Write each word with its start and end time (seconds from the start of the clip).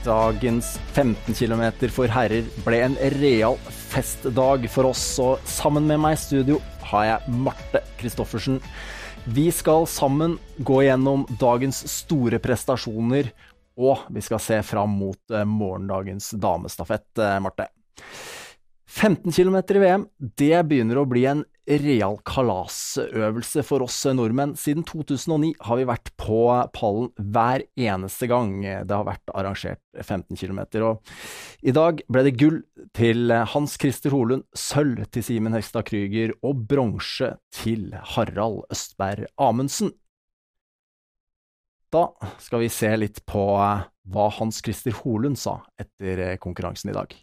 Dagens 0.00 0.78
15 0.94 1.34
km 1.36 1.90
for 1.92 2.08
herrer 2.10 2.46
ble 2.64 2.78
en 2.82 2.96
real 3.20 3.58
festdag 3.90 4.64
for 4.72 4.88
oss, 4.88 5.04
og 5.20 5.42
sammen 5.44 5.84
med 5.86 6.00
meg 6.00 6.16
i 6.16 6.20
studio 6.22 6.56
har 6.90 7.04
jeg 7.06 7.34
Marte 7.44 7.82
Christoffersen. 8.00 8.58
Vi 9.28 9.50
skal 9.52 9.84
sammen 9.90 10.38
gå 10.64 10.80
gjennom 10.86 11.26
dagens 11.42 11.82
store 11.92 12.40
prestasjoner, 12.42 13.28
og 13.80 14.10
vi 14.12 14.22
skal 14.24 14.42
se 14.42 14.60
fram 14.66 14.98
mot 15.00 15.34
eh, 15.34 15.46
morgendagens 15.48 16.32
damestafett, 16.40 17.08
eh, 17.18 17.38
Marte. 17.42 17.70
15 18.90 19.32
km 19.32 19.56
i 19.56 19.78
VM, 19.78 20.04
det 20.18 20.56
begynner 20.66 20.98
å 20.98 21.06
bli 21.06 21.22
en 21.30 21.44
real 21.70 22.16
kalasøvelse 22.26 23.62
for 23.62 23.84
oss 23.84 24.00
nordmenn. 24.10 24.56
Siden 24.58 24.82
2009 24.82 25.52
har 25.62 25.78
vi 25.78 25.86
vært 25.86 26.10
på 26.18 26.40
pallen 26.74 27.12
hver 27.14 27.62
eneste 27.78 28.26
gang 28.26 28.56
det 28.64 28.90
har 28.90 29.06
vært 29.06 29.30
arrangert 29.30 29.80
15 29.94 30.34
km. 30.34 30.60
Og 30.88 31.14
i 31.62 31.74
dag 31.76 32.02
ble 32.10 32.26
det 32.26 32.34
gull 32.40 32.58
til 32.98 33.30
Hans 33.54 33.78
Christer 33.78 34.10
Holund, 34.16 34.48
sølv 34.58 35.06
til 35.14 35.22
Simen 35.22 35.54
Hekstad 35.54 35.86
Krüger 35.86 36.34
og 36.42 36.66
bronse 36.66 37.36
til 37.54 37.92
Harald 38.16 38.64
Østberg 38.74 39.30
Amundsen. 39.38 39.94
Da 41.90 42.04
skal 42.38 42.62
vi 42.62 42.70
se 42.70 42.90
litt 42.96 43.24
på 43.26 43.42
hva 43.58 44.28
Hans 44.38 44.60
Christer 44.62 44.94
Holund 45.02 45.38
sa 45.38 45.58
etter 45.80 46.36
konkurransen 46.42 46.92
i 46.92 46.94
dag. 46.94 47.16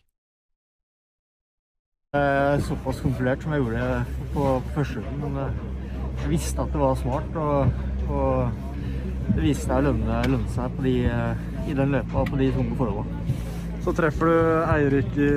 Eh, 2.16 2.60
såpass 2.64 3.02
kontrollert 3.04 3.44
som 3.44 3.52
jeg 3.52 3.64
gjorde 3.64 3.88
på, 4.34 4.44
på 4.66 4.76
første 4.76 5.02
runden. 5.02 5.34
Men 5.36 5.42
eh, 5.44 6.22
jeg 6.22 6.32
visste 6.32 6.64
at 6.64 6.72
det 6.72 6.80
var 6.80 6.96
smart, 7.00 7.36
og, 7.36 7.74
og 8.08 9.36
det 9.36 9.44
viste 9.44 9.68
seg 9.68 9.82
å 9.82 9.86
lønne, 9.90 10.22
lønne 10.32 10.56
seg 10.56 10.80
de, 10.86 10.96
eh, 11.12 11.44
i 11.68 11.76
den 11.78 11.92
løpa 11.96 12.24
på 12.30 12.40
de 12.40 12.48
tunge 12.56 12.80
forholdene. 12.80 13.36
Så 13.84 13.94
treffer 13.96 14.32
du 14.32 14.40
Eirik 14.68 15.14
i, 15.16 15.30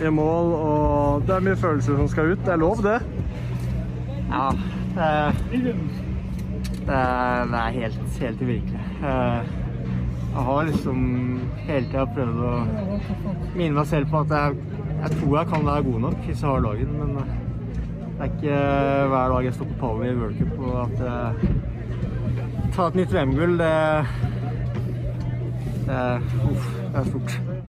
i, 0.00 0.12
mål, 0.12 0.54
og 0.56 1.26
det 1.28 1.36
er 1.36 1.44
mye 1.48 1.58
følelser 1.60 1.98
som 2.00 2.08
skal 2.08 2.32
ut. 2.32 2.46
Det 2.46 2.54
er 2.54 2.62
lov, 2.62 2.80
det? 2.84 3.00
Ja. 4.30 4.46
Det, 4.92 5.10
det, 6.86 7.00
er, 7.62 7.74
helt, 7.78 8.20
helt 8.20 8.42
uvirkelig. 8.42 8.84
Jeg 10.32 10.44
har 10.48 10.62
liksom 10.68 11.00
hele 11.66 11.86
tida 11.90 12.06
prøvd 12.14 12.44
å 12.48 12.52
minne 13.52 13.74
meg 13.76 13.90
selv 13.90 14.08
på 14.12 14.22
at 14.24 14.32
jeg 14.32 14.72
jeg 15.02 15.10
tror 15.10 15.38
jeg 15.38 15.46
kan 15.46 15.66
være 15.66 15.82
god 15.82 16.00
nok 16.00 16.14
hvis 16.14 16.42
jeg 16.42 16.50
har 16.50 16.60
dagen, 16.60 16.92
men 16.98 17.16
eh, 17.16 17.24
det 18.06 18.20
er 18.20 18.24
ikke 18.24 19.08
hver 19.08 19.28
dag 19.34 19.44
jeg 19.44 19.54
står 19.54 19.66
på 19.70 19.78
pallen 19.80 20.06
i 20.06 20.20
World 20.20 20.38
Cup 20.38 20.58
og 20.58 20.76
at 20.82 21.00
jeg 21.06 22.72
tar 22.76 22.86
et 22.86 22.94
nytt 22.94 23.14
VM-gull, 23.14 23.58
det, 23.58 24.06
det, 25.88 25.98
det 26.92 26.94
er 26.94 27.04
stort. 27.10 27.71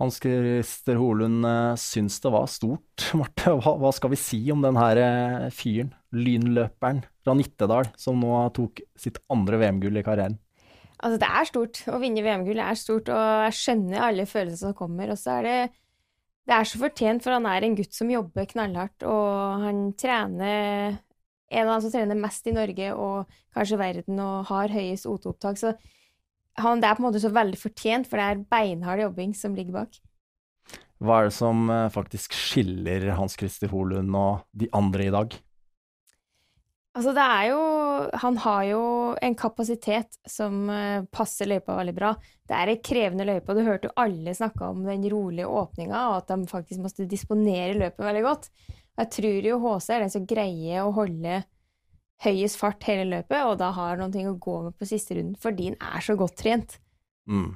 Hans 0.00 0.16
Christer 0.22 0.96
Holund 0.96 1.44
eh, 1.46 1.74
syns 1.80 2.20
det 2.24 2.32
var 2.32 2.46
stort. 2.50 3.08
Marte, 3.18 3.56
hva, 3.58 3.74
hva 3.82 3.92
skal 3.94 4.14
vi 4.14 4.20
si 4.20 4.40
om 4.54 4.64
denne 4.64 4.86
her 4.86 5.50
fyren, 5.54 5.92
lynløperen 6.16 7.04
fra 7.22 7.36
Nittedal, 7.38 7.92
som 8.00 8.20
nå 8.20 8.46
tok 8.56 8.82
sitt 8.98 9.20
andre 9.32 9.60
VM-gull 9.60 10.00
i 10.00 10.06
karrieren? 10.06 10.40
Altså, 11.02 11.18
det 11.18 11.28
er 11.28 11.48
stort. 11.48 11.78
Å 11.90 12.00
vinne 12.02 12.22
VM-gull 12.22 12.60
er 12.62 12.78
stort, 12.78 13.08
og 13.10 13.46
jeg 13.48 13.56
skjønner 13.58 14.04
alle 14.06 14.26
følelser 14.30 14.68
som 14.68 14.76
kommer. 14.78 15.10
Og 15.10 15.18
så 15.18 15.38
er 15.40 15.48
det 15.48 15.56
Det 16.42 16.54
er 16.56 16.66
så 16.66 16.78
fortjent, 16.78 17.22
for 17.22 17.34
han 17.36 17.46
er 17.46 17.62
en 17.62 17.76
gutt 17.78 17.94
som 17.94 18.10
jobber 18.10 18.46
knallhardt, 18.50 19.04
og 19.06 19.62
han 19.62 19.92
trener 19.98 20.98
En 21.52 21.68
av 21.68 21.74
dem 21.74 21.82
som 21.84 21.92
trener 21.92 22.16
mest 22.16 22.46
i 22.48 22.52
Norge 22.56 22.86
og 22.96 23.32
kanskje 23.52 23.76
verden, 23.76 24.20
og 24.24 24.46
har 24.48 24.72
høyest 24.72 25.04
OT-opptak. 25.04 25.58
Så 25.60 25.74
han, 26.60 26.82
det 26.82 26.88
er 26.88 26.96
på 26.96 27.04
en 27.04 27.08
måte 27.08 27.22
så 27.22 27.32
veldig 27.32 27.60
fortjent, 27.60 28.08
for 28.08 28.20
det 28.20 28.26
er 28.26 28.42
beinhard 28.52 29.00
jobbing 29.00 29.36
som 29.36 29.54
ligger 29.56 29.82
bak. 29.82 30.00
Hva 31.02 31.18
er 31.18 31.30
det 31.30 31.34
som 31.34 31.64
eh, 31.72 31.88
faktisk 31.90 32.36
skiller 32.36 33.08
Hans 33.18 33.34
Christer 33.38 33.72
Holund 33.72 34.12
og 34.14 34.44
de 34.54 34.68
andre 34.76 35.08
i 35.08 35.14
dag? 35.14 35.34
Altså, 36.92 37.14
det 37.16 37.24
er 37.24 37.46
jo 37.48 37.60
Han 38.20 38.36
har 38.44 38.64
jo 38.68 38.82
en 39.24 39.34
kapasitet 39.38 40.18
som 40.28 40.66
uh, 40.68 41.04
passer 41.14 41.48
løypa 41.48 41.76
veldig 41.78 41.94
bra. 41.96 42.10
Det 42.48 42.56
er 42.56 42.72
ei 42.72 42.80
krevende 42.84 43.24
løype, 43.28 43.48
og 43.48 43.58
du 43.58 43.64
hørte 43.64 43.88
jo 43.88 43.96
alle 44.02 44.34
snakke 44.36 44.68
om 44.68 44.82
den 44.84 45.06
rolige 45.12 45.48
åpninga, 45.48 46.02
og 46.10 46.16
at 46.18 46.32
de 46.32 46.50
faktisk 46.50 46.82
måtte 46.82 47.08
disponere 47.08 47.78
løpet 47.78 48.04
veldig 48.04 48.24
godt. 48.26 48.50
Jeg 48.98 49.12
tror 49.16 49.48
jo 49.48 49.60
HC 49.62 49.88
er 49.94 50.04
den 50.04 50.12
som 50.12 50.26
greier 50.28 50.82
å 50.84 50.92
holde 50.96 51.38
høyest 52.22 52.58
fart 52.60 52.84
hele 52.88 53.06
løpet, 53.10 53.38
og 53.46 53.56
da 53.60 53.72
har 53.76 54.00
noe 54.00 54.26
å 54.30 54.36
gå 54.38 54.58
med 54.68 54.76
på 54.78 54.88
siste 54.88 55.16
runden, 55.18 55.38
fordi 55.40 55.72
den 55.72 55.78
er 55.82 56.04
så 56.04 56.16
godt 56.18 56.38
trent. 56.42 56.78
Mm. 57.30 57.54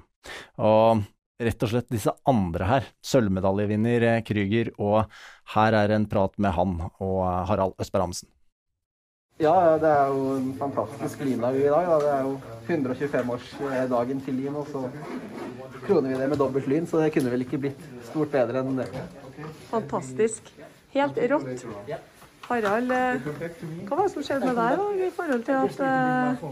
Og 0.62 1.04
rett 1.46 1.66
og 1.66 1.72
slett 1.72 1.92
disse 1.92 2.14
andre 2.28 2.70
her, 2.70 2.88
sølvmedaljevinner 3.04 4.08
eh, 4.10 4.22
Krüger, 4.26 4.72
og 4.80 5.04
her 5.54 5.76
er 5.82 5.94
en 5.96 6.08
prat 6.10 6.34
med 6.40 6.56
han 6.56 6.78
og 6.88 7.20
Harald 7.50 7.76
Østberg 7.82 8.08
Amundsen. 8.08 8.32
Ja, 9.36 9.76
det 9.76 9.88
er 9.92 10.14
jo 10.16 10.30
en 10.38 10.52
fantastisk 10.56 11.20
linlag 11.26 11.58
i 11.60 11.66
dag. 11.68 11.88
Da. 11.90 11.96
Det 12.00 12.12
er 12.14 12.22
jo 12.24 12.36
125-årsdagen 12.72 14.22
til 14.24 14.38
Lyn, 14.40 14.56
og 14.56 14.70
så 14.72 14.86
kroner 15.84 16.08
vi 16.08 16.20
det 16.22 16.28
med 16.32 16.40
dobbelt 16.40 16.70
lyn, 16.72 16.88
så 16.88 17.02
det 17.02 17.10
kunne 17.12 17.34
vel 17.34 17.44
ikke 17.44 17.60
blitt 17.66 17.82
stort 18.08 18.32
bedre 18.32 18.64
enn 18.64 18.80
det. 18.80 18.88
Fantastisk. 19.68 20.48
Helt 20.96 21.20
rått. 21.28 21.66
Harald, 22.46 22.90
eh, 22.94 23.20
hva 23.88 23.96
var 23.96 24.04
det 24.06 24.12
som 24.12 24.22
skjedde 24.22 24.46
med 24.46 24.58
deg 24.60 24.78
da, 24.78 24.86
i 25.02 25.10
forhold 25.16 25.42
til 25.46 25.54
at 25.58 25.76
uh... 25.82 26.44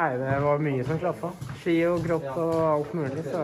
Nei, 0.00 0.10
det 0.16 0.36
var 0.40 0.62
mye 0.64 0.84
som 0.88 1.00
klaffa. 1.02 1.30
Ski 1.60 1.74
og 1.84 2.00
kropp 2.06 2.28
og 2.30 2.54
alt 2.64 2.94
mulig. 2.96 3.24
Så 3.26 3.42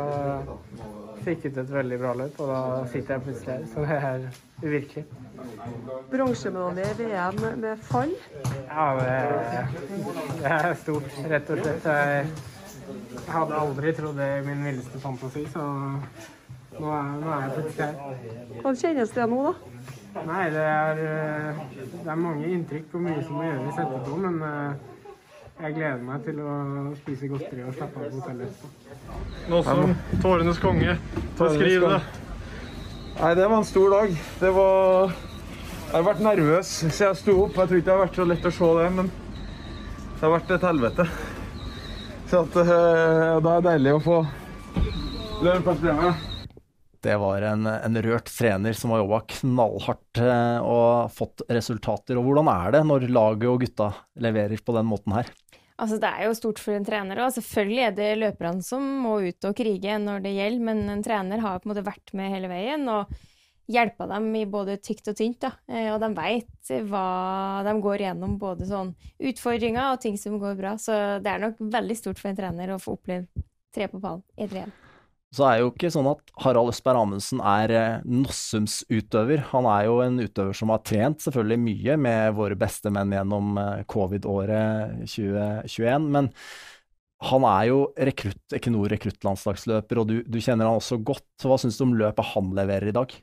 fikk 1.27 1.45
ut 1.49 1.59
et 1.61 1.73
veldig 1.75 1.99
bra 2.01 2.13
løp, 2.17 2.39
og 2.41 2.49
da 2.49 2.61
sitter 2.93 3.17
jeg 3.17 3.25
plutselig 3.27 3.53
her. 3.53 3.67
Så 3.73 3.85
det 3.85 3.99
er 4.09 4.25
uvirkelig. 4.63 5.05
Bronsemedalje 6.13 6.87
i 6.87 6.97
VM 7.01 7.43
med 7.61 7.83
fall? 7.91 8.15
Ja, 8.71 8.87
det, 9.01 9.19
det, 10.39 10.55
er 10.55 10.75
stort, 10.81 11.21
rett 11.35 11.53
og 11.53 11.61
slett. 11.61 11.91
Jeg, 11.91 12.31
jeg 12.87 13.35
hadde 13.35 13.61
aldri 13.61 13.95
trodd 13.99 14.17
det 14.23 14.31
i 14.39 14.43
min 14.47 14.65
villeste 14.71 15.03
fantasi, 15.03 15.45
så 15.53 15.69
nå 16.77 16.91
er, 16.93 17.13
nå 17.21 17.31
er 17.35 17.45
jeg 17.45 17.55
plutselig 17.59 17.85
her. 17.85 17.95
Hvordan 18.61 18.83
kjennes 18.85 19.17
det 19.19 19.31
nå, 19.35 19.45
da? 19.51 19.96
Nei, 20.25 20.45
det 20.51 20.63
er, 20.65 21.01
det 21.93 22.09
er 22.09 22.19
mange 22.19 22.49
inntrykk 22.49 22.95
og 22.97 23.03
mye 23.05 23.23
som 23.23 23.37
må 23.37 23.45
gjøres 23.47 23.81
etterpå, 23.83 24.17
men 24.23 24.39
eh, 24.47 24.95
jeg 25.57 25.75
gleder 25.77 26.03
meg 26.05 26.25
til 26.25 26.41
å 26.41 26.55
spise 26.99 27.29
godteri 27.31 27.65
og 27.67 27.77
slappe 27.77 28.01
av 28.01 28.11
på 28.11 28.21
hotellet. 28.21 28.65
Nå 29.53 29.61
som 29.67 29.93
tårenes 30.25 30.61
konge. 30.63 30.97
beskriv 31.39 31.55
skriv 31.55 31.87
det. 31.89 32.01
Nei, 33.21 33.33
det 33.39 33.49
var 33.49 33.57
en 33.59 33.69
stor 33.69 33.95
dag. 33.95 34.19
Det 34.41 34.53
var 34.57 35.15
Jeg 35.87 35.95
har 35.95 36.07
vært 36.09 36.25
nervøs 36.25 36.71
siden 36.81 37.07
jeg 37.07 37.17
sto 37.23 37.37
opp. 37.45 37.57
Jeg 37.57 37.69
tror 37.69 37.79
ikke 37.79 37.87
det 37.87 37.95
har 37.95 38.03
vært 38.03 38.19
så 38.19 38.27
lett 38.27 38.49
å 38.49 38.55
se 38.57 38.71
det, 38.81 38.89
men 38.99 39.11
det 40.17 40.25
har 40.25 40.33
vært 40.35 40.55
et 40.57 40.67
helvete. 40.67 41.07
Så 42.27 42.43
at, 42.43 42.57
da 42.57 42.81
er 43.39 43.45
det 43.47 43.69
deilig 43.71 43.95
å 43.97 44.03
få 44.03 44.23
lønn 45.47 45.63
på 45.65 45.77
premie. 45.79 46.26
Det 47.07 47.15
var 47.23 47.45
en, 47.47 47.69
en, 47.71 47.99
rørt 48.03 48.31
trener 48.35 48.75
som 48.75 48.91
har 48.91 49.05
jobba 49.05 49.21
knallhardt 49.37 50.19
uh, 50.19 50.59
og 50.67 51.13
fått 51.15 51.45
resultater. 51.55 52.19
Og 52.19 52.27
hvordan 52.27 52.51
er 52.51 52.75
det 52.75 52.81
når 52.89 53.07
laget 53.15 53.47
og 53.53 53.61
gutta 53.63 53.93
leverer 54.25 54.59
på 54.59 54.75
den 54.75 54.89
måten 54.91 55.15
her? 55.15 55.31
Altså, 55.77 55.99
det 56.01 56.09
er 56.09 56.25
jo 56.25 56.35
stort 56.35 56.61
for 56.63 56.75
en 56.75 56.87
trener 56.87 57.21
òg. 57.21 57.35
Selvfølgelig 57.37 57.83
er 57.85 57.95
det 57.95 58.11
løperne 58.19 58.65
som 58.65 58.85
må 59.05 59.19
ut 59.27 59.47
og 59.47 59.57
krige 59.59 59.99
når 60.03 60.25
det 60.25 60.35
gjelder, 60.35 60.67
men 60.71 60.85
en 60.97 61.05
trener 61.05 61.43
har 61.45 61.61
på 61.61 61.69
en 61.69 61.75
måte 61.75 61.85
vært 61.87 62.15
med 62.17 62.33
hele 62.33 62.51
veien 62.51 62.89
og 62.91 63.13
hjelpa 63.71 64.07
dem 64.11 64.31
i 64.39 64.47
både 64.49 64.79
tykt 64.81 65.13
og 65.13 65.19
tynt. 65.19 65.39
Da. 65.45 65.53
Eh, 65.69 65.91
og 65.93 66.01
de 66.03 66.11
veit 66.17 66.73
hva 66.89 67.05
de 67.67 67.77
går 67.85 68.07
gjennom, 68.07 68.39
både 68.41 68.67
sånn 68.71 68.95
utfordringer 69.21 69.93
og 69.93 70.01
ting 70.03 70.17
som 70.19 70.41
går 70.43 70.57
bra. 70.59 70.75
Så 70.81 70.97
det 71.23 71.35
er 71.35 71.45
nok 71.45 71.61
veldig 71.61 71.99
stort 72.01 72.23
for 72.23 72.33
en 72.33 72.41
trener 72.41 72.73
å 72.75 72.81
få 72.83 72.97
oppleve 72.97 73.47
tre 73.77 73.91
på 73.93 74.01
pallen 74.01 74.25
i 74.39 74.49
et 74.49 74.57
VM. 74.57 74.75
Så 75.35 75.43
er 75.49 75.59
jo 75.61 75.73
ikke 75.73 75.91
sånn 75.91 76.07
at 76.09 76.21
Harald 76.45 76.71
Østberg 76.71 77.01
Amundsen 77.01 77.41
er 77.43 77.73
eh, 77.75 78.05
Nossums 78.07 78.79
utøver. 78.87 79.43
Han 79.51 79.67
er 79.69 79.89
jo 79.89 79.99
en 80.05 80.21
utøver 80.23 80.55
som 80.57 80.71
har 80.73 80.85
trent 80.87 81.25
selvfølgelig 81.25 81.59
mye 81.65 81.97
med 82.01 82.37
våre 82.39 82.59
beste 82.59 82.93
menn 82.95 83.13
gjennom 83.13 83.59
eh, 83.61 83.83
covid-året 83.91 85.03
2021. 85.03 86.07
Men 86.15 86.31
han 87.27 87.47
er 87.49 87.65
jo 87.73 87.81
rekrutt, 88.09 88.45
Equinor 88.55 88.93
rekruttlandslagsløper, 88.93 90.01
og 90.01 90.09
du, 90.11 90.17
du, 90.29 90.39
kjenner 90.39 90.69
han 90.69 90.79
også 90.79 91.01
godt. 91.05 91.27
Hva 91.43 91.59
syns 91.61 91.81
du 91.81 91.87
om 91.89 91.97
løpet 91.99 92.33
han 92.35 92.55
leverer 92.57 92.93
i 92.93 92.97
dag? 92.97 93.15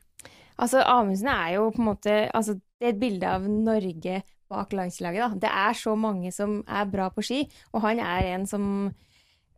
Altså, 0.59 0.83
Amundsen 0.83 1.31
er 1.31 1.55
jo 1.55 1.69
på 1.73 1.81
en 1.81 1.88
måte 1.88 2.17
altså, 2.29 2.59
Det 2.77 2.85
er 2.85 2.94
et 2.94 3.01
bilde 3.01 3.29
av 3.29 3.47
Norge 3.47 4.19
bak 4.51 4.75
landslaget. 4.75 5.23
da. 5.23 5.41
Det 5.47 5.51
er 5.63 5.79
så 5.79 5.95
mange 5.97 6.33
som 6.35 6.59
er 6.67 6.89
bra 6.91 7.07
på 7.13 7.23
ski, 7.25 7.41
og 7.71 7.85
han 7.88 8.03
er 8.03 8.33
en 8.35 8.45
som 8.50 8.65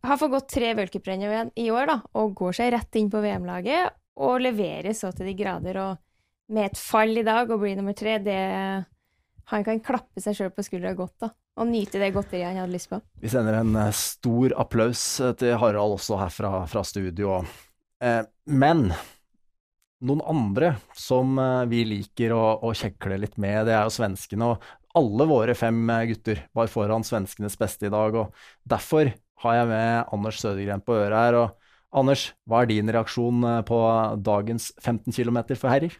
har 0.06 0.18
fått 0.20 0.32
gått 0.32 0.50
tre 0.52 0.72
v-cuprenn 0.78 1.52
i 1.54 1.70
år, 1.70 1.86
da, 1.90 2.00
og 2.18 2.34
går 2.38 2.58
seg 2.58 2.72
rett 2.74 2.98
inn 2.98 3.10
på 3.12 3.22
VM-laget, 3.24 3.96
og 4.22 4.42
leverer 4.42 4.96
så 4.96 5.12
til 5.14 5.30
de 5.30 5.36
grader. 5.38 5.80
Og 5.82 6.52
med 6.54 6.70
et 6.70 6.78
fall 6.80 7.16
i 7.18 7.24
dag 7.26 7.50
og 7.50 7.62
blir 7.62 7.76
nummer 7.78 7.96
tre, 7.96 8.18
det 8.22 8.42
Han 9.46 9.62
kan 9.62 9.78
klappe 9.78 10.18
seg 10.18 10.34
sjøl 10.34 10.48
på 10.50 10.64
skuldra 10.66 10.90
godt, 10.98 11.20
da. 11.22 11.28
Og 11.62 11.68
nyte 11.70 12.00
det 12.02 12.10
godteriet 12.16 12.50
han 12.50 12.58
hadde 12.64 12.74
lyst 12.74 12.90
på. 12.90 12.98
Vi 13.22 13.30
sender 13.30 13.60
en 13.60 13.76
eh, 13.78 13.92
stor 13.94 14.52
applaus 14.58 15.20
eh, 15.22 15.36
til 15.38 15.54
Harald 15.62 15.94
også 15.94 16.18
her 16.18 16.32
fra, 16.34 16.50
fra 16.66 16.82
studio. 16.84 17.36
Eh, 18.02 18.26
men 18.50 18.90
noen 20.04 20.24
andre 20.26 20.74
som 20.98 21.38
eh, 21.38 21.62
vi 21.70 21.84
liker 21.88 22.34
å, 22.34 22.42
å 22.66 22.74
kjekle 22.76 23.20
litt 23.22 23.38
med, 23.38 23.68
det 23.68 23.76
er 23.76 23.86
jo 23.86 23.94
svenskene. 23.94 24.50
Og 24.50 24.98
alle 24.98 25.28
våre 25.30 25.54
fem 25.56 25.78
gutter 26.10 26.42
var 26.56 26.72
foran 26.72 27.06
svenskenes 27.06 27.56
beste 27.60 27.86
i 27.88 27.94
dag, 27.94 28.18
og 28.18 28.68
derfor 28.68 29.14
har 29.42 29.60
jeg 29.60 29.68
med 29.70 30.12
Anders 30.12 30.40
Sødegren 30.40 30.84
på 30.84 30.96
øret 30.96 31.18
her. 31.18 31.38
Og 31.42 31.96
Anders, 31.96 32.30
hva 32.48 32.62
er 32.62 32.72
din 32.72 32.92
reaksjon 32.92 33.44
på 33.68 33.78
dagens 34.24 34.72
15 34.82 35.12
km 35.12 35.38
for 35.54 35.72
herrer? 35.72 35.94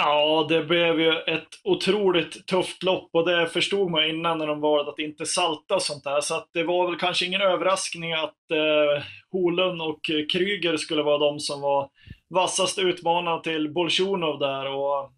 Ja, 0.00 0.44
det 0.48 0.62
ble 0.68 0.78
jo 0.96 1.12
et 1.28 1.56
utrolig 1.68 2.22
tøft 2.48 2.84
lopp 2.86 3.12
og 3.16 3.26
det 3.26 3.50
forsto 3.52 3.82
man 3.90 4.06
innan 4.08 4.38
når 4.40 4.52
de 4.52 4.62
valgte 4.62 4.92
att 4.92 5.02
ikke 5.04 5.26
salte 5.26 5.76
og 5.76 5.82
sånt 5.82 6.04
der. 6.04 6.20
Så 6.20 6.40
det 6.54 6.64
var 6.64 6.86
vel 6.88 6.96
kanskje 6.96 7.26
ingen 7.26 7.44
overraskelse 7.44 8.16
at 8.16 8.54
eh, 8.56 9.08
Holund 9.34 9.82
og 9.84 10.00
Kryger 10.30 10.78
skulle 10.80 11.04
være 11.04 11.26
de 11.26 11.44
som 11.44 11.60
var 11.60 11.90
vassest 12.32 12.78
utmanarna 12.78 13.42
til 13.44 13.68
Bolsjunov 13.74 14.38
der. 14.40 14.70
Og 14.72 15.10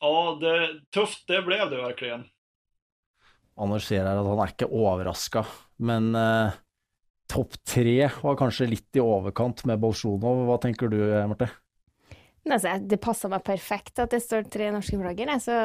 ja, 0.00 0.14
det, 0.40 0.56
tøft 0.94 1.26
det 1.28 1.42
ble 1.44 1.60
det 1.68 1.82
virkelig. 1.82 2.22
Anders 3.60 3.84
sier 3.84 4.06
her 4.06 4.16
at 4.16 4.30
han 4.30 4.40
er 4.40 4.54
ikke 4.54 4.70
overraska, 4.72 5.44
men 5.82 6.12
eh, 6.18 6.54
topp 7.32 7.58
tre 7.68 7.96
var 8.22 8.38
kanskje 8.40 8.70
litt 8.70 8.98
i 8.98 9.02
overkant 9.02 9.64
med 9.68 9.82
Bolsjunov. 9.82 10.46
Hva 10.48 10.60
tenker 10.62 10.90
du, 10.92 11.00
Marte? 11.30 11.50
Altså, 12.48 12.74
det 12.80 12.98
passa 13.02 13.30
meg 13.30 13.44
perfekt 13.46 14.00
at 14.02 14.14
det 14.14 14.22
står 14.24 14.48
tre 14.50 14.72
norske 14.74 14.98
flagger, 14.98 15.30
jeg, 15.36 15.44
så 15.44 15.58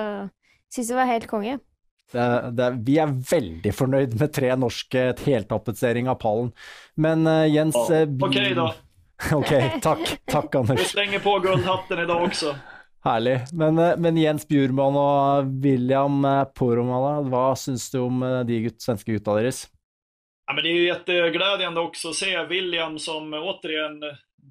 syns 0.74 0.92
det 0.92 1.00
var 1.00 1.10
helt 1.10 1.30
konge. 1.30 1.58
Det, 2.12 2.52
det, 2.56 2.68
vi 2.88 2.96
er 3.04 3.12
veldig 3.12 3.72
fornøyd 3.75 4.16
med 4.19 4.31
tre 4.36 4.54
norske 4.56 5.10
heltapetsering 5.25 6.08
av 6.08 6.19
pallen. 6.22 6.54
Men 6.96 7.28
uh, 7.28 7.44
Jens 7.50 7.75
ja, 7.92 8.06
Ok, 8.24 8.38
da. 8.56 8.68
ok, 9.40 9.54
takk. 9.84 10.04
Takk, 10.30 10.56
Anders. 10.62 10.86
Vi 10.86 10.92
slenger 10.94 11.24
på 11.24 11.36
gullhatten 11.44 12.04
i 12.04 12.08
dag 12.08 12.28
også. 12.30 12.54
Herlig. 13.08 13.36
Men, 13.52 13.81
uh, 13.81 13.98
men, 14.00 14.19
Jens 14.22 14.48
Bjurman 14.48 15.00
og 15.02 15.52
William 15.66 16.22
uh, 16.24 16.46
Poromala, 16.56 17.18
hva 17.28 17.50
syns 17.60 17.90
du 17.92 18.00
om 18.06 18.24
de 18.48 18.64
gutt, 18.68 18.80
svenske 18.86 19.18
gutta 19.18 19.36
deres? 19.42 19.66
Ja, 20.48 20.54
men 20.54 20.64
det 20.64 20.70
är 20.70 20.74
ju 20.74 20.88
jätteglädjande 20.88 21.82
också 21.82 22.10
att 22.10 22.16
se 22.16 22.44
William 22.44 23.00
som 23.00 23.34
återigen 23.34 24.04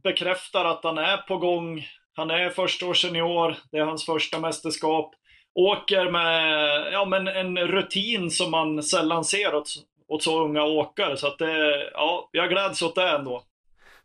bekräftar 0.02 0.64
att 0.64 0.84
han 0.84 0.98
är 0.98 1.16
på 1.16 1.38
gång 1.38 1.84
han 2.16 2.30
är 2.30 2.50
första 2.50 2.86
år 2.86 2.94
senior, 2.94 3.56
det 3.70 3.78
är 3.78 3.84
hans 3.84 4.06
första 4.06 4.40
mästerskap. 4.40 5.14
Åker 5.54 6.10
med 6.10 6.92
ja, 6.92 7.04
men 7.04 7.28
en 7.28 7.58
rutin 7.58 8.30
som 8.30 8.50
man 8.50 8.82
sällan 8.82 9.24
ser 9.24 9.54
åt, 9.54 9.68
åt 10.08 10.22
så 10.22 10.44
unga 10.44 10.62
åkare. 10.62 11.16
Så 11.16 11.26
att 11.26 11.38
det, 11.38 11.90
ja, 11.92 12.28
jag 12.32 12.48
gläds 12.48 12.82
åt 12.82 12.94
det 12.94 13.10
ändå. 13.10 13.42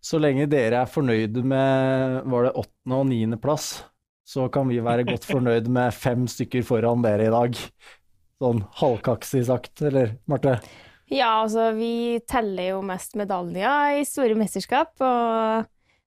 Så 0.01 0.19
lenge 0.19 0.47
dere 0.49 0.81
er 0.81 0.89
fornøyde 0.89 1.43
med 1.45 2.23
var 2.25 2.43
det 2.43 2.51
åttende- 2.57 2.97
og 2.97 3.05
niendeplass, 3.05 3.83
så 4.25 4.47
kan 4.49 4.67
vi 4.67 4.79
være 4.81 5.05
godt 5.05 5.27
fornøyd 5.29 5.67
med 5.69 5.93
fem 5.93 6.25
stykker 6.27 6.65
foran 6.65 7.03
dere 7.05 7.27
i 7.29 7.33
dag. 7.33 7.59
Sånn 8.41 8.63
halvkaksig 8.81 9.45
sagt, 9.45 9.83
eller 9.85 10.17
Marte? 10.25 10.57
Ja, 11.11 11.41
altså 11.41 11.73
vi 11.75 12.21
teller 12.29 12.69
jo 12.69 12.83
mest 12.87 13.17
medaljer 13.19 13.97
i 13.99 14.05
store 14.07 14.37
mesterskap, 14.39 14.93
og 15.03 15.65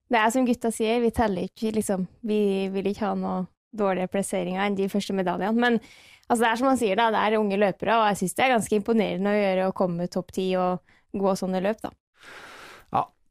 det 0.09 0.17
er 0.17 0.31
som 0.33 0.47
gutta 0.47 0.71
sier, 0.73 0.97
vi 1.03 1.11
teller 1.13 1.45
ikke, 1.45 1.69
liksom. 1.75 2.07
Vi 2.25 2.39
vil 2.73 2.89
ikke 2.89 3.11
ha 3.11 3.11
noe 3.19 3.43
dårligere 3.75 4.09
plasseringer 4.09 4.63
enn 4.65 4.77
de 4.77 4.87
første 4.89 5.13
medaljene. 5.13 5.53
Men 5.61 5.77
altså, 5.77 6.41
det 6.41 6.49
er 6.49 6.61
som 6.61 6.69
han 6.71 6.81
sier, 6.81 6.97
da, 6.97 7.11
det 7.13 7.21
er 7.21 7.37
unge 7.37 7.59
løpere, 7.61 7.99
og 7.99 8.09
jeg 8.09 8.21
syns 8.23 8.35
det 8.37 8.45
er 8.47 8.53
ganske 8.55 8.79
imponerende 8.79 9.33
å 9.33 9.37
gjøre 9.37 9.69
å 9.69 9.75
komme 9.77 10.09
topp 10.09 10.33
ti 10.39 10.47
og 10.57 10.97
gå 11.13 11.37
sånne 11.37 11.61
løp, 11.61 11.85
da. 11.85 11.93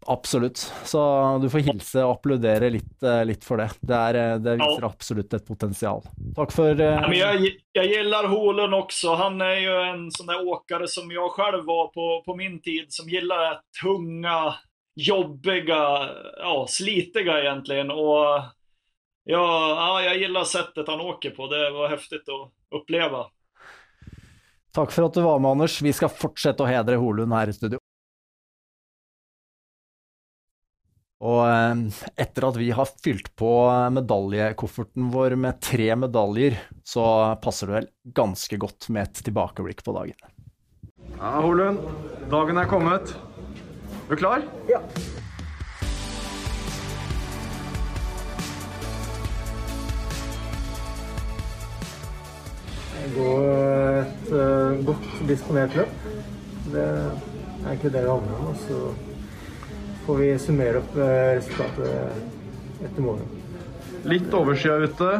Ja, 0.04 0.12
absolutt. 0.12 0.58
Så 0.84 1.00
du 1.42 1.48
får 1.50 1.64
hilse 1.68 2.02
og 2.04 2.18
applaudere 2.18 2.70
litt, 2.74 3.02
eh, 3.02 3.22
litt 3.24 3.44
for 3.44 3.62
det. 3.62 3.70
Det, 3.80 3.94
er, 3.94 4.18
eh, 4.20 4.36
det 4.42 4.56
viser 4.60 4.86
absolutt 4.88 5.36
et 5.36 5.46
potensial. 5.46 6.04
Takk 6.36 6.52
for 6.52 6.72
uh... 6.76 7.06
Men 7.06 7.16
jeg, 7.16 7.54
jeg 7.76 7.92
gillar 7.92 8.28
Holund 8.28 8.76
også. 8.76 9.14
Han 9.20 9.40
er 9.44 9.58
jo 9.62 9.78
en 9.86 10.04
sånn 10.12 10.32
der 10.32 10.44
åkare 10.44 10.90
som 10.90 11.08
jeg 11.12 11.32
selv 11.38 11.64
var 11.68 11.90
på, 11.94 12.10
på 12.26 12.36
min 12.36 12.60
tid, 12.64 12.92
som 12.92 13.08
gillar 13.08 13.62
tunge, 13.80 14.04
tunga 14.24 14.38
jobbiga, 14.94 16.08
ja, 16.38 16.66
slitiga 16.68 17.40
egentlig. 17.42 17.80
Og 17.90 18.42
ja, 19.24 19.46
ja, 19.76 20.02
jag 20.02 20.18
gillar 20.18 20.44
settet 20.44 20.88
han 20.88 21.00
åker 21.00 21.30
på. 21.30 21.46
Det 21.46 21.70
var 21.70 21.88
heftig 21.88 22.22
å 22.28 22.50
oppleve. 22.74 23.24
Takk 24.74 24.90
for 24.90 25.06
at 25.06 25.14
du 25.14 25.22
var 25.22 25.38
med, 25.38 25.54
Anders. 25.54 25.78
Vi 25.82 25.92
skal 25.94 26.10
fortsette 26.10 26.64
å 26.64 26.68
hedre 26.68 26.98
Holund 26.98 27.34
her 27.34 27.50
i 27.50 27.54
studio. 27.54 27.78
Og 31.24 31.40
eh, 31.48 32.02
etter 32.20 32.44
at 32.50 32.56
vi 32.60 32.68
har 32.76 32.90
fylt 33.00 33.30
på 33.38 33.50
medaljekofferten 33.96 35.08
vår 35.14 35.38
med 35.40 35.60
tre 35.64 35.88
medaljer, 35.96 36.58
så 36.84 37.06
passer 37.40 37.70
det 37.70 37.78
vel 37.78 37.90
ganske 38.18 38.58
godt 38.60 38.90
med 38.92 39.08
et 39.08 39.24
tilbakeblikk 39.24 39.80
på 39.86 39.96
dagen. 39.96 40.18
Ja, 41.16 41.38
Holund. 41.40 41.80
Dagen 42.28 42.60
er 42.60 42.68
kommet. 42.68 43.14
Er 44.04 44.10
du 44.12 44.20
klar? 44.20 44.44
Ja. 44.68 44.82
Gå 53.14 53.32
et 54.02 54.30
uh, 54.32 54.84
godt 54.84 55.08
disponert 55.28 55.76
løp. 55.78 55.98
Det 56.68 56.84
er 56.84 57.76
ikke 57.76 57.92
det 57.92 58.02
det 58.02 58.10
handler 58.10 58.48
om. 58.50 59.13
Får 60.04 60.20
vi 60.20 60.28
summere 60.38 60.82
opp 60.82 60.96
uh, 61.00 61.06
resultatet 61.38 62.84
etter 62.84 63.00
morgenen. 63.00 63.42
Litt 64.04 64.34
overskya 64.36 64.78
ute. 64.84 65.10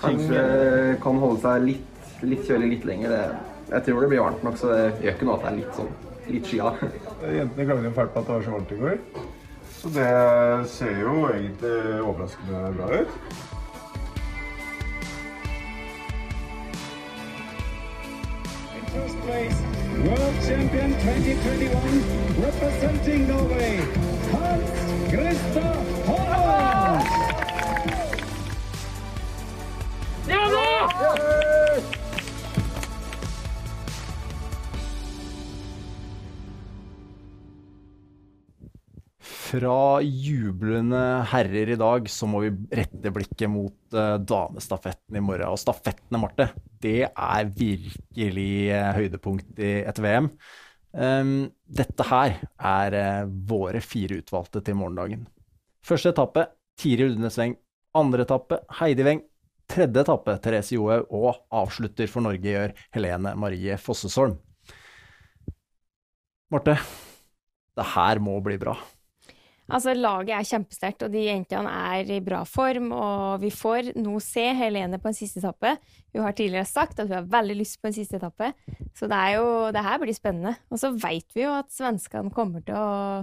Kanskje 0.00 0.44
kan 1.02 1.18
holde 1.22 1.42
seg 1.44 1.66
litt, 1.68 2.12
litt 2.26 2.46
kjølig 2.48 2.70
litt 2.74 2.86
lenger. 2.88 3.16
Jeg 3.70 3.86
tror 3.86 4.02
det 4.02 4.08
blir 4.10 4.24
varmt 4.24 4.46
nok, 4.46 4.56
så 4.58 4.72
det 4.72 4.86
gjør 5.04 5.14
ikke 5.14 5.28
noe 5.28 5.36
at 5.36 5.44
det 5.44 5.50
er 5.50 5.60
litt 5.60 5.76
sånn 5.78 5.92
litt 6.30 6.50
skya. 6.50 6.72
Jentene 7.38 7.66
klaget 7.68 7.94
fælt 7.94 8.12
på 8.14 8.22
at 8.22 8.26
det 8.26 8.34
var 8.34 8.44
så 8.46 8.56
varmt 8.56 8.74
i 8.74 8.80
går. 8.80 8.98
Så 9.80 9.88
det 9.94 10.10
ser 10.68 10.98
jo 11.00 11.14
egentlig 11.30 12.02
overraskende 12.04 12.74
bra 12.76 12.90
ut. 13.00 13.14
First 18.90 19.18
place, 19.22 19.58
World 20.02 20.38
Champion 20.42 20.90
2021, 20.98 22.02
Fra 39.60 40.00
jublende 40.00 40.98
herrer 41.28 41.68
i 41.74 41.76
dag, 41.76 42.06
så 42.08 42.24
må 42.24 42.38
vi 42.46 42.50
rette 42.78 43.10
blikket 43.12 43.50
mot 43.52 43.92
uh, 43.92 44.16
damestafetten 44.16 45.18
i 45.18 45.20
morgen. 45.20 45.50
Og 45.52 45.58
stafettene, 45.60 46.16
Marte, 46.22 46.46
det 46.80 47.10
er 47.10 47.50
virkelig 47.58 48.52
uh, 48.72 48.86
høydepunkt 48.96 49.58
i 49.60 49.72
et 49.84 49.98
VM. 50.00 50.30
Um, 50.96 51.34
dette 51.68 52.06
her 52.08 52.38
er 52.56 52.96
uh, 52.96 53.34
våre 53.50 53.82
fire 53.84 54.22
utvalgte 54.22 54.62
til 54.64 54.78
morgendagen. 54.80 55.26
Første 55.84 56.14
etappe 56.14 56.46
Tiril 56.80 57.18
Udnesveng. 57.18 57.58
Andre 58.00 58.24
etappe 58.24 58.62
Heidi 58.78 59.04
Weng. 59.04 59.20
Tredje 59.68 60.06
etappe 60.06 60.38
Therese 60.40 60.78
Johaug. 60.78 61.12
Og 61.12 61.42
avslutter 61.60 62.08
for 62.08 62.24
Norge 62.24 62.48
gjør 62.48 62.72
Helene 62.96 63.34
Marie 63.36 63.76
Fossesholm. 63.76 64.38
Marte, 66.48 66.78
det 67.76 67.88
her 67.92 68.24
må 68.24 68.38
bli 68.46 68.56
bra. 68.64 68.78
Altså, 69.70 69.94
laget 69.94 70.34
er 70.34 70.46
kjempesterkt, 70.48 71.04
og 71.06 71.12
de 71.14 71.24
jentene 71.28 71.70
er 71.94 72.08
i 72.10 72.20
bra 72.24 72.42
form. 72.48 72.90
Og 72.96 73.40
vi 73.42 73.52
får 73.54 73.92
nå 74.00 74.18
se 74.24 74.48
Helene 74.58 74.98
på 75.02 75.10
en 75.12 75.16
siste 75.16 75.42
etappe. 75.42 75.76
Hun 76.14 76.24
har 76.26 76.34
tidligere 76.36 76.68
sagt 76.68 76.98
at 76.98 77.08
hun 77.08 77.20
har 77.20 77.30
veldig 77.30 77.58
lyst 77.60 77.78
på 77.80 77.90
en 77.90 77.96
siste 77.96 78.18
etappe. 78.18 78.52
Så 78.98 79.08
det, 79.10 79.20
jo, 79.36 79.46
det 79.74 79.84
her 79.86 80.02
blir 80.02 80.16
spennende. 80.16 80.56
Og 80.70 80.82
så 80.82 80.92
veit 80.96 81.28
vi 81.36 81.46
jo 81.46 81.54
at 81.54 81.70
svenskene 81.74 82.34
kommer 82.34 82.66
til 82.66 82.78
å 82.78 83.22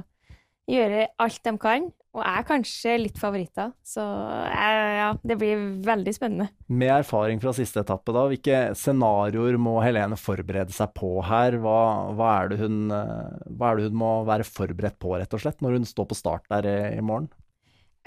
gjøre 0.68 1.08
alt 1.24 1.44
de 1.48 1.54
kan, 1.64 1.92
og 2.18 2.24
er 2.26 2.46
kanskje 2.48 2.96
litt 3.00 3.20
favoritter. 3.22 3.72
Så 3.86 4.02
eh, 4.02 4.94
ja, 4.98 5.10
det 5.22 5.38
blir 5.40 5.64
veldig 5.86 6.14
spennende. 6.16 6.50
Med 6.68 6.94
erfaring 6.96 7.42
fra 7.44 7.54
siste 7.56 7.84
etappe, 7.84 8.14
da, 8.16 8.26
hvilke 8.32 8.62
scenarioer 8.78 9.60
må 9.62 9.78
Helene 9.86 10.18
forberede 10.20 10.74
seg 10.74 10.94
på 10.98 11.12
her? 11.28 11.60
Hva, 11.62 11.80
hva, 12.18 12.32
er 12.42 12.54
det 12.54 12.62
hun, 12.64 12.80
eh, 12.94 13.44
hva 13.58 13.72
er 13.72 13.80
det 13.80 13.90
hun 13.90 14.00
må 14.02 14.14
være 14.28 14.48
forberedt 14.48 14.98
på, 15.02 15.14
rett 15.18 15.38
og 15.38 15.44
slett, 15.44 15.62
når 15.62 15.78
hun 15.78 15.90
står 15.90 16.10
på 16.10 16.18
start 16.18 16.50
der 16.54 16.70
i, 16.70 16.80
i 16.98 17.04
morgen? 17.06 17.30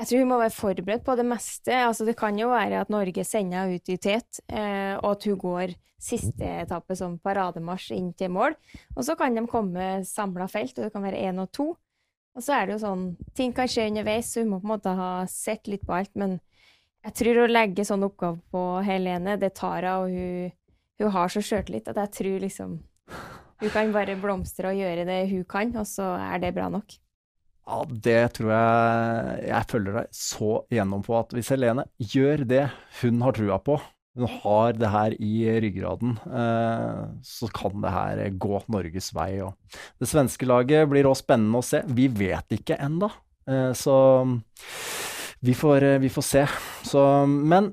Jeg 0.01 0.09
tror 0.09 0.23
hun 0.23 0.31
må 0.31 0.41
være 0.41 0.57
forberedt 0.57 1.05
på 1.05 1.15
det 1.19 1.27
meste. 1.29 1.77
Altså, 1.77 2.07
det 2.09 2.17
kan 2.17 2.39
jo 2.41 2.49
være 2.49 2.81
at 2.81 2.93
Norge 2.93 3.25
sender 3.29 3.67
henne 3.67 3.77
ut 3.77 3.93
i 3.93 3.99
tet, 4.01 4.41
eh, 4.49 4.97
og 4.97 5.11
at 5.13 5.27
hun 5.29 5.39
går 5.43 5.77
siste 6.01 6.47
etappe 6.63 6.97
som 6.97 7.19
parademarsj 7.21 7.93
inn 7.99 8.15
til 8.17 8.33
mål. 8.33 8.57
Og 8.97 9.05
så 9.05 9.17
kan 9.21 9.37
de 9.37 9.45
komme 9.51 10.01
samla 10.09 10.49
felt, 10.49 10.79
og 10.79 10.87
det 10.87 10.95
kan 10.95 11.05
være 11.05 11.21
én 11.29 11.43
og 11.43 11.53
to. 11.53 11.69
Og 12.39 12.45
så 12.45 12.55
er 12.57 12.69
det 12.69 12.77
jo 12.77 12.83
sånn 12.85 13.05
Ting 13.37 13.55
kan 13.57 13.69
skje 13.71 13.89
underveis, 13.91 14.31
så 14.31 14.45
hun 14.45 14.53
må 14.55 14.61
på 14.61 14.69
en 14.69 14.75
måte 14.75 14.95
ha 14.97 15.11
sett 15.31 15.71
litt 15.71 15.85
på 15.87 15.97
alt. 15.97 16.13
Men 16.19 16.39
jeg 17.07 17.17
tror 17.21 17.43
å 17.43 17.51
legge 17.51 17.87
sånn 17.89 18.07
oppgave 18.07 18.41
på 18.53 18.65
Helene, 18.87 19.39
det 19.41 19.55
tar 19.59 19.87
hun, 19.89 19.93
og 20.05 20.15
hun, 20.15 20.57
hun 21.01 21.15
har 21.17 21.33
så 21.33 21.43
sjøltillit 21.45 21.91
at 21.91 22.01
jeg 22.05 22.17
tror 22.21 22.41
liksom 22.47 22.79
Hun 23.61 23.73
kan 23.75 23.91
bare 23.93 24.17
blomstre 24.17 24.71
og 24.71 24.79
gjøre 24.79 25.05
det 25.05 25.21
hun 25.29 25.45
kan, 25.45 25.73
og 25.77 25.85
så 25.89 26.15
er 26.17 26.41
det 26.41 26.55
bra 26.57 26.71
nok. 26.73 26.95
Ja, 27.69 27.83
det 28.07 28.21
tror 28.39 28.53
jeg 28.55 29.43
Jeg 29.51 29.69
følger 29.71 29.99
deg 29.99 30.15
så 30.17 30.53
gjennom 30.73 31.03
på 31.07 31.17
at 31.19 31.35
hvis 31.37 31.51
Helene 31.53 31.85
gjør 32.01 32.47
det 32.49 32.63
hun 33.03 33.21
har 33.23 33.37
trua 33.37 33.59
på, 33.63 33.77
hun 34.19 34.31
har 34.43 34.75
det 34.75 34.91
her 34.91 35.15
i 35.23 35.35
ryggraden, 35.63 36.17
eh, 36.27 37.03
så 37.23 37.49
kan 37.55 37.81
det 37.83 37.95
her 37.95 38.23
gå 38.43 38.63
Norges 38.73 39.13
vei. 39.15 39.39
Det 40.01 40.09
svenske 40.11 40.49
laget 40.49 40.89
blir 40.91 41.07
også 41.07 41.27
spennende 41.27 41.61
å 41.61 41.67
se. 41.67 41.83
Vi 41.87 42.09
vet 42.09 42.59
ikke 42.59 42.81
ennå, 42.81 43.11
eh, 43.47 43.71
så 43.73 43.97
vi 45.41 45.55
får, 45.57 45.99
vi 46.03 46.11
får 46.13 46.27
se. 46.27 46.47
Så, 46.91 47.05
men 47.27 47.71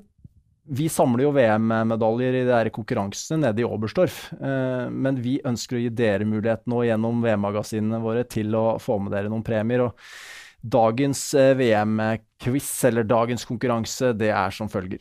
vi 0.68 0.88
samler 0.92 1.24
jo 1.24 1.32
VM-medaljer 1.32 2.42
i 2.42 2.46
de 2.48 2.72
konkurransene 2.74 3.46
nede 3.46 3.62
i 3.62 3.66
Oberstdorf, 3.66 4.18
eh, 4.36 4.88
men 4.92 5.20
vi 5.24 5.38
ønsker 5.48 5.78
å 5.78 5.80
gi 5.80 5.92
dere 5.96 6.28
mulighet 6.28 6.66
nå 6.68 6.82
gjennom 6.84 7.22
VM-magasinene 7.24 8.00
våre 8.04 8.26
til 8.28 8.52
å 8.56 8.66
få 8.82 8.98
med 9.00 9.14
dere 9.16 9.32
noen 9.32 9.46
premier. 9.46 9.86
og 9.86 9.96
Dagens 10.60 11.22
eh, 11.38 11.54
VM-quiz, 11.56 12.68
eller 12.90 13.08
dagens 13.08 13.48
konkurranse, 13.48 14.12
det 14.12 14.28
er 14.34 14.52
som 14.52 14.68
følger. 14.68 15.00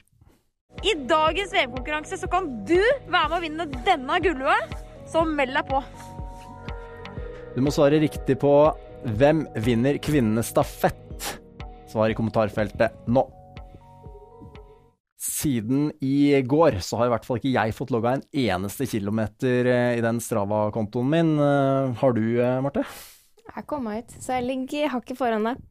I 0.86 0.94
dagens 1.10 1.54
VM-konkurranse 1.54 2.20
så 2.22 2.28
kan 2.30 2.50
du 2.68 2.78
være 3.10 3.30
med 3.32 3.38
å 3.38 3.42
vinne 3.42 3.66
denne 3.88 4.20
gullua, 4.22 4.58
så 5.10 5.24
meld 5.26 5.56
deg 5.58 5.72
på. 5.72 5.82
Du 7.56 7.64
må 7.66 7.74
svare 7.74 7.98
riktig 8.04 8.38
på 8.42 8.52
hvem 9.18 9.46
vinner 9.66 9.98
kvinnenes 10.04 10.52
stafett? 10.54 11.32
Svar 11.90 12.12
i 12.12 12.18
kommentarfeltet 12.18 13.08
nå. 13.10 13.24
Siden 15.18 15.90
i 16.04 16.38
går 16.46 16.78
så 16.86 17.00
har 17.00 17.10
i 17.10 17.14
hvert 17.16 17.26
fall 17.26 17.40
ikke 17.40 17.56
jeg 17.56 17.74
fått 17.74 17.94
logga 17.94 18.18
en 18.18 18.26
eneste 18.38 18.86
kilometer 18.90 19.70
eh, 19.72 19.98
i 19.98 20.04
den 20.06 20.22
Strava-kontoen 20.22 21.10
min. 21.10 21.32
Eh, 21.42 21.96
har 21.98 22.14
du, 22.14 22.26
eh, 22.38 22.60
Marte? 22.62 22.86
Jeg 23.48 23.66
kom 23.70 23.88
meg 23.88 24.04
ut, 24.04 24.18
så 24.22 24.38
jeg 24.38 24.46
ligger 24.52 24.94
hakket 24.94 25.18
foran 25.18 25.50
deg. 25.50 25.66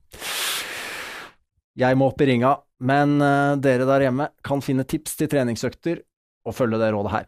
Jeg 1.76 1.96
må 1.98 2.08
opp 2.08 2.22
i 2.24 2.30
ringa, 2.30 2.54
men 2.80 3.18
dere 3.60 3.84
der 3.88 4.06
hjemme 4.06 4.30
kan 4.44 4.62
finne 4.64 4.86
tips 4.88 5.18
til 5.18 5.28
treningsøkter 5.28 6.00
og 6.48 6.56
følge 6.56 6.80
det 6.80 6.88
rådet 6.94 7.12
her. 7.12 7.26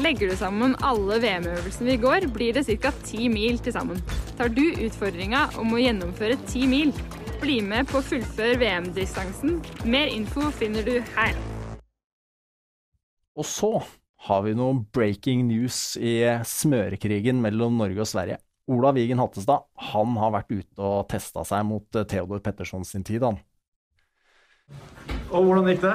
Legger 0.00 0.32
du 0.32 0.36
sammen 0.36 0.72
alle 0.82 1.20
VM-øvelsene 1.22 1.92
vi 1.92 1.98
går, 2.02 2.26
blir 2.34 2.56
det 2.56 2.64
ca. 2.66 2.90
ti 3.04 3.28
mil 3.28 3.60
til 3.62 3.76
sammen. 3.76 4.00
Tar 4.38 4.48
du 4.48 4.64
utfordringa 4.86 5.44
om 5.60 5.76
å 5.76 5.80
gjennomføre 5.82 6.38
ti 6.48 6.64
mil, 6.66 6.90
bli 7.42 7.60
med 7.62 7.86
på 7.92 8.00
Fullfør 8.02 8.56
VM-distansen. 8.62 9.60
Mer 9.84 10.08
info 10.10 10.48
finner 10.56 10.82
du 10.86 10.96
her. 11.14 11.36
Og 13.36 13.44
så 13.44 13.72
har 14.24 14.42
vi 14.46 14.56
noe 14.56 14.80
breaking 14.94 15.44
news 15.50 15.98
i 16.00 16.22
smørekrigen 16.48 17.44
mellom 17.44 17.76
Norge 17.78 18.02
og 18.02 18.08
Sverige. 18.08 18.40
Ola 18.66 18.92
Vigen 18.96 19.20
Hattestad 19.20 19.66
han 19.90 20.14
har 20.16 20.32
vært 20.32 20.54
ute 20.54 20.80
og 20.80 21.08
testa 21.10 21.44
seg 21.44 21.66
mot 21.68 21.98
eh, 21.98 22.06
Theodor 22.08 22.40
Petterson 22.44 22.86
sin 22.88 23.04
tid, 23.04 23.24
han. 23.26 23.36
Og 25.28 25.44
hvordan 25.44 25.68
gikk 25.68 25.82
det? 25.84 25.94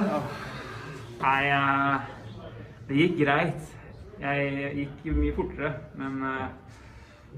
Nei, 1.23 1.41
eh, 1.49 2.35
det 2.89 2.99
gikk 2.99 3.15
greit. 3.23 3.73
Jeg 4.19 4.73
gikk 4.77 5.17
mye 5.17 5.33
fortere, 5.33 5.71
men 5.97 6.21
eh, 6.29 6.45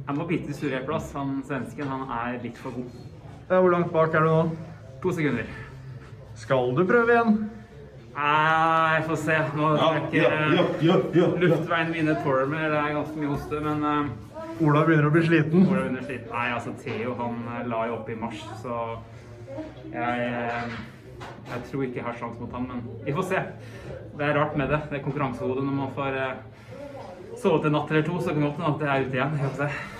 jeg 0.01 0.17
må 0.17 0.27
bite 0.27 0.57
surreplass. 0.57 1.13
Han 1.15 1.39
svensken 1.47 1.87
han 1.87 2.03
er 2.17 2.41
litt 2.43 2.59
for 2.59 2.75
god. 2.75 2.99
Ja, 3.47 3.59
hvor 3.61 3.71
langt 3.71 3.91
bak 3.95 4.15
er 4.15 4.27
du 4.27 4.31
nå? 4.31 4.43
To 5.01 5.15
sekunder. 5.15 5.47
Skal 6.41 6.75
du 6.75 6.83
prøve 6.87 7.15
igjen? 7.15 7.37
Nei, 8.11 8.95
jeg 8.97 9.03
får 9.07 9.19
se. 9.21 9.37
Nå 9.55 9.71
er 9.77 10.01
ikke 10.01 10.19
ja, 10.19 10.31
ja, 10.51 10.65
ja, 10.83 10.97
ja. 11.15 11.29
luftveien 11.39 11.91
mine 11.93 12.17
tåler 12.25 12.51
mer. 12.51 12.67
Det 12.67 12.81
er 12.81 12.97
ganske 12.97 13.21
mye 13.21 13.31
hoste, 13.31 13.61
men 13.63 13.85
uh, 13.87 14.30
Ola 14.61 14.85
begynner 14.85 15.09
å 15.09 15.13
bli 15.13 15.25
sliten. 15.25 15.65
Ola 15.65 15.83
begynner 15.83 16.03
å 16.03 16.07
sliten. 16.07 16.31
Nei, 16.31 16.47
altså 16.55 16.73
Theo 16.81 17.15
han 17.19 17.37
eh, 17.57 17.61
la 17.71 17.83
jo 17.89 17.99
opp 17.99 18.09
i 18.11 18.17
mars, 18.19 18.41
så 18.61 18.81
jeg 19.91 20.27
eh, 20.31 20.75
jeg 21.51 21.63
tror 21.67 21.83
ikke 21.85 21.99
jeg 21.99 22.05
har 22.07 22.17
sjanse 22.17 22.41
mot 22.41 22.53
ham, 22.55 22.67
men 22.69 23.01
vi 23.05 23.13
får 23.13 23.25
se. 23.29 23.41
Det 24.17 24.25
er 24.25 24.37
rart 24.37 24.55
med 24.57 24.71
det. 24.73 24.79
Det 24.89 24.97
er 24.97 25.03
konkurransehodet 25.05 25.65
når 25.65 25.75
man 25.77 25.91
får 25.97 26.17
sove 27.41 27.61
til 27.63 27.73
natt 27.73 27.91
eller 27.91 28.05
to, 28.07 28.19
så 28.21 28.33
kan 28.33 28.45
det 28.45 28.53
hende 28.53 28.69
at 28.71 28.79
det 28.81 28.89
er 28.91 29.05
ute 29.05 29.19
igjen. 29.19 29.35
Jeg 29.39 29.49
får 29.49 29.59
se. 29.59 29.99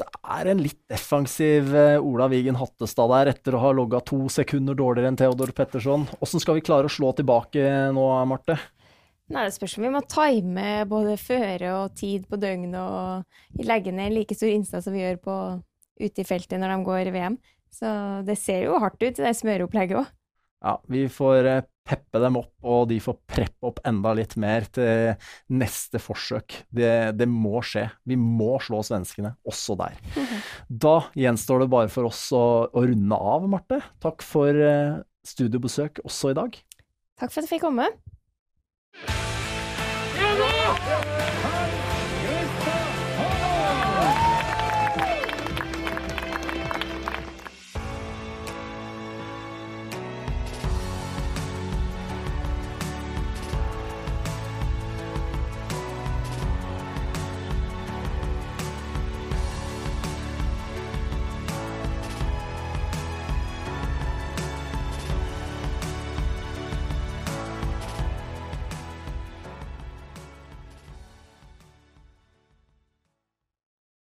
Det 0.00 0.06
er 0.34 0.48
en 0.48 0.62
litt 0.64 0.78
defensiv 0.88 1.74
eh, 1.76 2.00
Ola 2.00 2.26
Vigen 2.32 2.56
Hattestad 2.56 3.10
der, 3.12 3.32
etter 3.34 3.56
å 3.56 3.60
ha 3.66 3.72
logga 3.76 4.00
to 4.08 4.24
sekunder 4.32 4.76
dårligere 4.78 5.12
enn 5.12 5.18
Theodor 5.20 5.52
Petterson. 5.56 6.06
Åssen 6.24 6.40
skal 6.42 6.56
vi 6.56 6.64
klare 6.64 6.88
å 6.88 6.92
slå 6.92 7.12
tilbake 7.18 7.66
nå, 7.92 8.06
Marte? 8.30 8.56
Nei, 9.32 9.46
Det 9.48 9.54
spørs 9.56 9.78
om 9.78 9.86
vi 9.86 9.92
må 9.94 10.02
time 10.12 10.68
både 10.88 11.16
føre 11.20 11.72
og 11.78 11.94
tid 11.96 12.26
på 12.28 12.36
døgnet 12.40 12.76
og 12.76 13.64
legge 13.64 13.92
ned 13.94 14.10
en 14.10 14.16
like 14.18 14.36
stor 14.36 14.52
innsats 14.52 14.84
som 14.84 14.92
vi 14.92 15.00
gjør 15.00 15.20
på 15.24 15.36
ute 16.02 16.20
i 16.20 16.26
feltet 16.26 16.60
når 16.60 16.74
de 16.74 16.88
går 16.88 17.12
VM. 17.14 17.38
Så 17.72 17.88
det 18.26 18.36
ser 18.36 18.66
jo 18.66 18.80
hardt 18.82 19.00
ut, 19.00 19.16
det 19.16 19.36
smøreopplegget 19.38 20.02
òg. 20.02 20.10
Ja, 20.62 20.76
vi 20.86 21.06
får 21.10 21.48
eh, 21.48 21.64
peppe 21.88 22.20
dem 22.22 22.36
opp, 22.38 22.52
og 22.62 22.84
de 22.92 23.00
får 23.02 23.16
preppe 23.26 23.66
opp 23.66 23.80
enda 23.88 24.12
litt 24.14 24.36
mer 24.38 24.68
til 24.70 25.16
neste 25.50 25.98
forsøk. 25.98 26.60
Det, 26.70 26.92
det 27.18 27.26
må 27.26 27.64
skje. 27.66 27.88
Vi 28.06 28.18
må 28.20 28.60
slå 28.62 28.82
svenskene, 28.86 29.34
også 29.48 29.78
der. 29.80 29.96
Da 30.68 30.98
gjenstår 31.18 31.64
det 31.64 31.72
bare 31.72 31.90
for 31.92 32.12
oss 32.12 32.20
å, 32.36 32.44
å 32.68 32.84
runde 32.84 33.18
av, 33.18 33.48
Marte. 33.50 33.80
Takk 34.04 34.22
for 34.26 34.52
studiebesøk 34.52 35.08
studiobesøk 35.32 36.00
også 36.06 36.32
i 36.32 36.38
dag. 36.38 36.56
Takk 37.20 37.30
for 37.30 37.40
at 37.40 37.44
jeg 37.46 37.54
fikk 37.56 37.66
komme. 37.66 37.88
Ja 38.94 40.34
da! 40.36 41.51